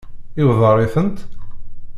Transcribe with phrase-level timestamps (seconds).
[0.41, 1.17] Iweddeṛ-itent?